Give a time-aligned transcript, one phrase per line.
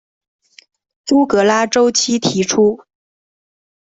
[1.05, 2.85] 朱格拉周期提出。